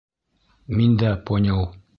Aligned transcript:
Миндә 0.79 1.13
понял. 1.29 1.65